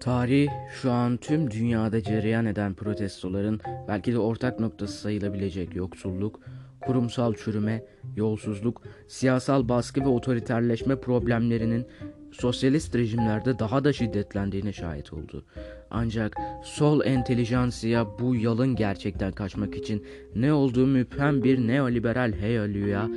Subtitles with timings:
[0.00, 0.48] Tarih
[0.82, 6.40] şu an tüm dünyada cereyan eden protestoların belki de ortak noktası sayılabilecek yoksulluk,
[6.80, 7.84] kurumsal çürüme,
[8.16, 11.86] yolsuzluk, siyasal baskı ve otoriterleşme problemlerinin
[12.32, 15.44] sosyalist rejimlerde daha da şiddetlendiğine şahit oldu.
[15.90, 20.04] Ancak sol entelijansiya bu yalın gerçekten kaçmak için
[20.34, 23.08] ne olduğu müphem bir neoliberal heyalüya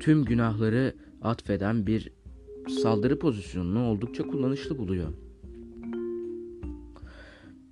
[0.00, 2.12] tüm günahları atfeden bir
[2.82, 5.23] saldırı pozisyonunu oldukça kullanışlı buluyor.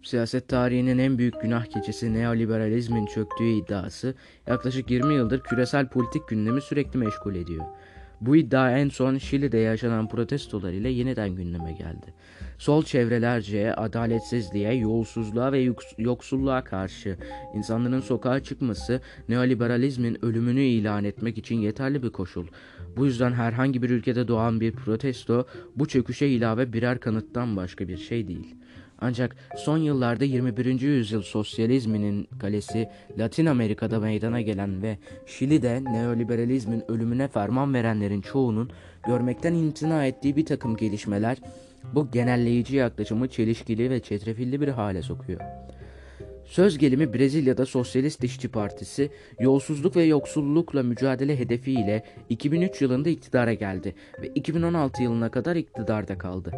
[0.02, 4.14] Siyaset tarihinin en büyük günah keçisi neoliberalizmin çöktüğü iddiası
[4.46, 7.64] yaklaşık 20 yıldır küresel politik gündemi sürekli meşgul ediyor.
[8.20, 12.14] Bu iddia en son Şili'de yaşanan protestolar ile yeniden gündeme geldi.
[12.58, 17.16] Sol çevrelerce adaletsizliğe, yolsuzluğa ve yoksulluğa karşı
[17.54, 22.46] insanların sokağa çıkması neoliberalizmin ölümünü ilan etmek için yeterli bir koşul.
[22.96, 27.96] Bu yüzden herhangi bir ülkede doğan bir protesto bu çöküşe ilave birer kanıttan başka bir
[27.96, 28.54] şey değil.
[29.02, 30.80] Ancak son yıllarda 21.
[30.80, 38.70] yüzyıl sosyalizminin kalesi Latin Amerika'da meydana gelen ve Şili'de neoliberalizmin ölümüne ferman verenlerin çoğunun
[39.06, 41.38] görmekten imtina ettiği bir takım gelişmeler
[41.94, 45.40] bu genelleyici yaklaşımı çelişkili ve çetrefilli bir hale sokuyor.
[46.44, 53.94] Söz gelimi Brezilya'da Sosyalist İşçi Partisi yolsuzluk ve yoksullukla mücadele hedefiyle 2003 yılında iktidara geldi
[54.22, 56.52] ve 2016 yılına kadar iktidarda kaldı.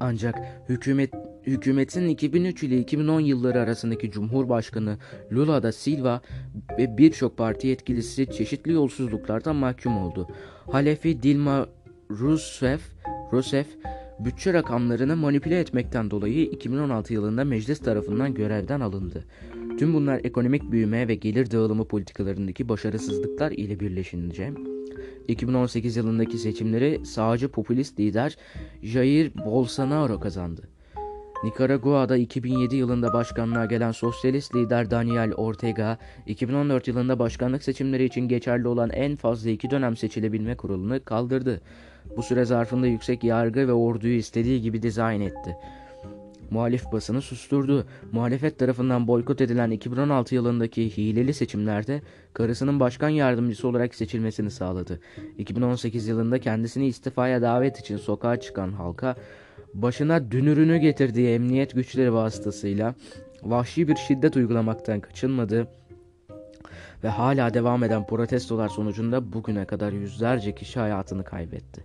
[0.00, 0.34] Ancak
[0.68, 1.14] hükümet
[1.46, 4.98] hükümetin 2003 ile 2010 yılları arasındaki Cumhurbaşkanı
[5.32, 6.20] Lula da Silva
[6.78, 10.28] ve birçok parti yetkilisi çeşitli yolsuzluklardan mahkum oldu.
[10.70, 11.66] Halefi Dilma
[12.10, 12.82] Rousseff,
[13.32, 13.68] Rousseff
[14.18, 19.24] bütçe rakamlarını manipüle etmekten dolayı 2016 yılında meclis tarafından görevden alındı.
[19.78, 24.52] Tüm bunlar ekonomik büyüme ve gelir dağılımı politikalarındaki başarısızlıklar ile birleşince
[25.28, 28.36] 2018 yılındaki seçimleri sağcı popülist lider
[28.82, 30.68] Jair Bolsonaro kazandı.
[31.44, 38.68] Nikaragua'da 2007 yılında başkanlığa gelen sosyalist lider Daniel Ortega, 2014 yılında başkanlık seçimleri için geçerli
[38.68, 41.60] olan en fazla iki dönem seçilebilme kurulunu kaldırdı.
[42.16, 45.56] Bu süre zarfında yüksek yargı ve orduyu istediği gibi dizayn etti.
[46.54, 47.86] Muhalif basını susturdu.
[48.12, 52.02] Muhalefet tarafından boykot edilen 2016 yılındaki hileli seçimlerde
[52.34, 55.00] karısının başkan yardımcısı olarak seçilmesini sağladı.
[55.38, 59.16] 2018 yılında kendisini istifaya davet için sokağa çıkan halka
[59.74, 62.94] başına dünürünü getirdiği emniyet güçleri vasıtasıyla
[63.42, 65.68] vahşi bir şiddet uygulamaktan kaçınmadı
[67.04, 71.84] ve hala devam eden protestolar sonucunda bugüne kadar yüzlerce kişi hayatını kaybetti.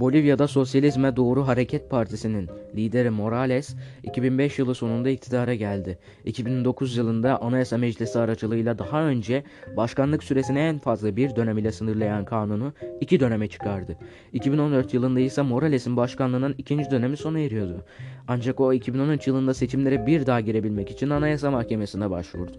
[0.00, 5.98] Bolivya'da Sosyalizme Doğru Hareket Partisi'nin lideri Morales 2005 yılı sonunda iktidara geldi.
[6.24, 9.44] 2009 yılında Anayasa Meclisi aracılığıyla daha önce
[9.76, 13.96] başkanlık süresini en fazla bir dönem ile sınırlayan kanunu iki döneme çıkardı.
[14.32, 17.84] 2014 yılında ise Morales'in başkanlığının ikinci dönemi sona eriyordu.
[18.28, 22.56] Ancak o 2013 yılında seçimlere bir daha girebilmek için Anayasa Mahkemesi'ne başvurdu.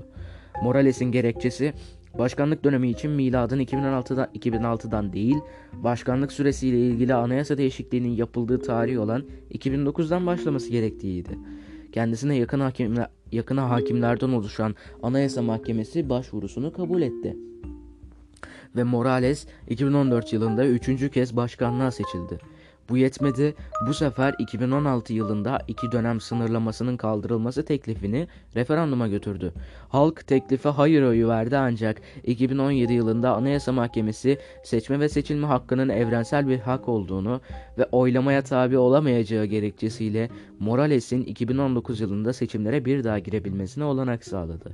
[0.63, 1.73] Morales'in gerekçesi
[2.17, 5.37] Başkanlık dönemi için miladın 2016'dan 2006'dan değil,
[5.73, 11.39] başkanlık süresiyle ilgili anayasa değişikliğinin yapıldığı tarih olan 2009'dan başlaması gerektiğiydi.
[11.91, 17.37] Kendisine yakın hakimler, yakına hakimlerden oluşan Anayasa Mahkemesi başvurusunu kabul etti.
[18.75, 22.39] Ve Morales 2014 yılında üçüncü kez başkanlığa seçildi.
[22.89, 23.55] Bu yetmedi.
[23.87, 29.53] Bu sefer 2016 yılında iki dönem sınırlamasının kaldırılması teklifini referanduma götürdü.
[29.89, 36.47] Halk teklife hayır oyu verdi ancak 2017 yılında Anayasa Mahkemesi seçme ve seçilme hakkının evrensel
[36.47, 37.41] bir hak olduğunu
[37.77, 40.29] ve oylamaya tabi olamayacağı gerekçesiyle
[40.59, 44.71] Morales'in 2019 yılında seçimlere bir daha girebilmesine olanak sağladı.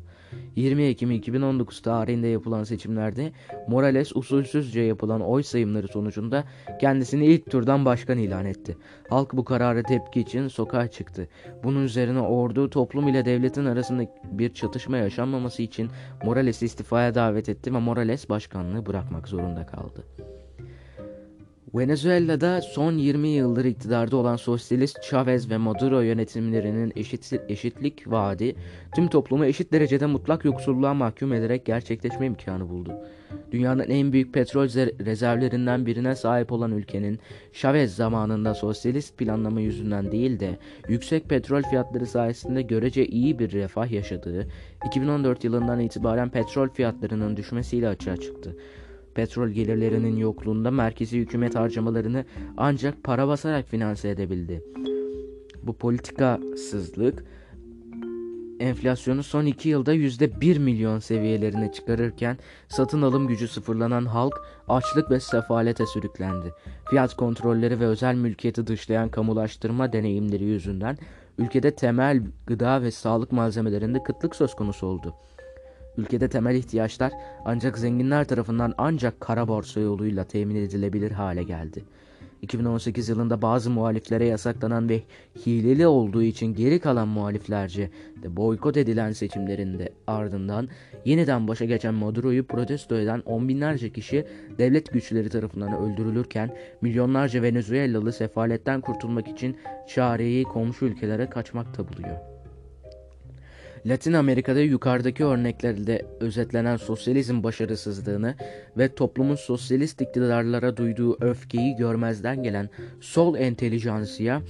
[0.55, 3.31] 20 Ekim 2019 tarihinde yapılan seçimlerde
[3.67, 6.43] Morales usulsüzce yapılan oy sayımları sonucunda
[6.81, 8.77] kendisini ilk turdan başkan ilan etti.
[9.09, 11.27] Halk bu karara tepki için sokağa çıktı.
[11.63, 15.89] Bunun üzerine ordu toplum ile devletin arasında bir çatışma yaşanmaması için
[16.23, 20.03] Morales'i istifaya davet etti ve Morales başkanlığı bırakmak zorunda kaldı.
[21.77, 28.55] Venezuela'da son 20 yıldır iktidarda olan sosyalist Chavez ve Maduro yönetimlerinin eşit, eşitlik vaadi
[28.95, 32.93] tüm toplumu eşit derecede mutlak yoksulluğa mahkum ederek gerçekleşme imkanı buldu.
[33.51, 34.67] Dünyanın en büyük petrol
[35.05, 37.19] rezervlerinden birine sahip olan ülkenin
[37.53, 40.57] Chavez zamanında sosyalist planlama yüzünden değil de
[40.89, 44.47] yüksek petrol fiyatları sayesinde görece iyi bir refah yaşadığı
[44.85, 48.55] 2014 yılından itibaren petrol fiyatlarının düşmesiyle açığa çıktı.
[49.15, 52.25] Petrol gelirlerinin yokluğunda merkezi hükümet harcamalarını
[52.57, 54.63] ancak para basarak finanse edebildi.
[55.63, 57.25] Bu politikasızlık
[58.59, 65.19] enflasyonu son 2 yılda %1 milyon seviyelerine çıkarırken satın alım gücü sıfırlanan halk açlık ve
[65.19, 66.53] sefalete sürüklendi.
[66.89, 70.97] Fiyat kontrolleri ve özel mülkiyeti dışlayan kamulaştırma deneyimleri yüzünden
[71.37, 75.13] ülkede temel gıda ve sağlık malzemelerinde kıtlık söz konusu oldu.
[75.97, 77.11] Ülkede temel ihtiyaçlar
[77.45, 81.83] ancak zenginler tarafından ancak kara borsa yoluyla temin edilebilir hale geldi.
[82.41, 85.03] 2018 yılında bazı muhaliflere yasaklanan ve
[85.45, 87.89] hileli olduğu için geri kalan muhaliflerce
[88.23, 90.69] de boykot edilen seçimlerinde ardından
[91.05, 94.25] yeniden başa geçen Maduro'yu protesto eden on binlerce kişi
[94.57, 99.57] devlet güçleri tarafından öldürülürken milyonlarca Venezuelalı sefaletten kurtulmak için
[99.87, 102.34] çareyi komşu ülkelere kaçmakta buluyor.
[103.85, 108.35] Latin Amerika'da yukarıdaki örneklerde özetlenen sosyalizm başarısızlığını
[108.77, 112.69] ve toplumun sosyalist iktidarlara duyduğu öfkeyi görmezden gelen
[113.01, 114.41] sol entelijansiya,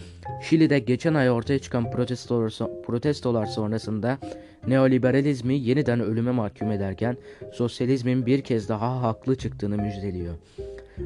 [0.42, 2.54] Şili'de geçen ay ortaya çıkan protestolar,
[2.86, 4.20] protestolar sonrasında
[4.68, 7.18] neoliberalizmi yeniden ölüme mahkum ederken
[7.54, 10.36] sosyalizmin bir kez daha haklı çıktığını müjdeliyor.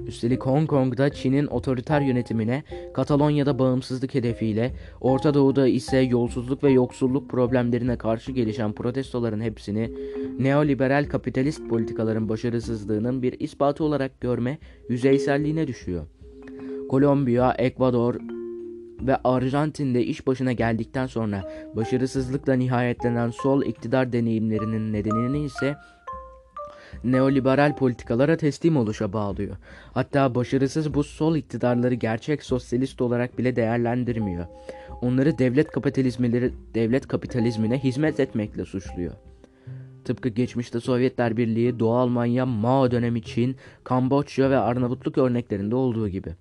[0.07, 2.63] Üstelik Hong Kong'da Çin'in otoriter yönetimine,
[2.94, 9.91] Katalonya'da bağımsızlık hedefiyle, Orta Doğu'da ise yolsuzluk ve yoksulluk problemlerine karşı gelişen protestoların hepsini
[10.39, 14.57] neoliberal kapitalist politikaların başarısızlığının bir ispatı olarak görme
[14.89, 16.06] yüzeyselliğine düşüyor.
[16.89, 18.15] Kolombiya, Ekvador
[19.01, 25.75] ve Arjantin'de iş başına geldikten sonra başarısızlıkla nihayetlenen sol iktidar deneyimlerinin nedenini ise
[27.03, 29.57] neoliberal politikalara teslim oluşa bağlıyor.
[29.93, 34.45] Hatta başarısız bu sol iktidarları gerçek sosyalist olarak bile değerlendirmiyor.
[35.01, 39.13] Onları devlet kapitalizmleri devlet kapitalizmine hizmet etmekle suçluyor.
[40.05, 46.35] Tıpkı geçmişte Sovyetler Birliği, Doğu Almanya, Mao dönemi Çin, Kamboçya ve Arnavutluk örneklerinde olduğu gibi.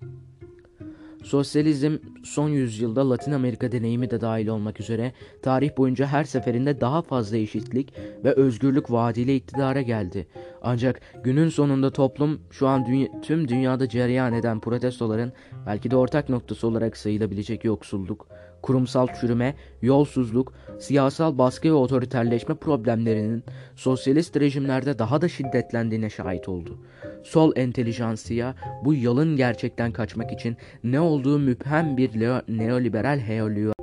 [1.23, 7.01] Sosyalizm son yüzyılda Latin Amerika deneyimi de dahil olmak üzere tarih boyunca her seferinde daha
[7.01, 7.93] fazla eşitlik
[8.23, 10.27] ve özgürlük vaadiyle iktidara geldi.
[10.61, 15.33] Ancak günün sonunda toplum şu an dünya, tüm dünyada cereyan eden protestoların
[15.65, 18.27] belki de ortak noktası olarak sayılabilecek yoksulluk,
[18.61, 23.43] kurumsal çürüme, yolsuzluk, siyasal baskı ve otoriterleşme problemlerinin
[23.75, 26.77] sosyalist rejimlerde daha da şiddetlendiğine şahit oldu.
[27.23, 33.73] Sol entelijansiya bu yalın gerçekten kaçmak için ne olduğu müphem bir neoliberal heyoluyor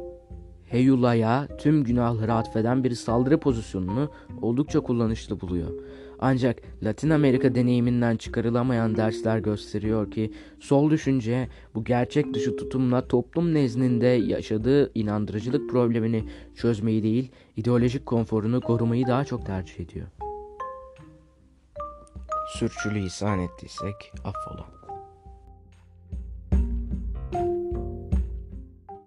[0.68, 4.10] Heyula'ya tüm günahları atfeden bir saldırı pozisyonunu
[4.42, 5.70] oldukça kullanışlı buluyor.
[6.18, 13.54] Ancak Latin Amerika deneyiminden çıkarılamayan dersler gösteriyor ki sol düşünce bu gerçek dışı tutumla toplum
[13.54, 16.24] nezdinde yaşadığı inandırıcılık problemini
[16.54, 20.06] çözmeyi değil, ideolojik konforunu korumayı daha çok tercih ediyor.
[22.58, 24.75] Sürçülü ihsan ettiysek affola.